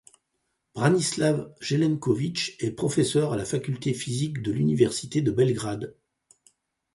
Branislav 0.73 1.53
Jelenković 1.59 2.55
est 2.59 2.71
professeur 2.71 3.33
à 3.33 3.37
la 3.37 3.45
Faculté 3.45 3.91
de 3.91 3.95
physique 3.97 4.41
de 4.41 4.51
l'université 4.51 5.21
de 5.21 5.29
Belgrade. 5.29 5.95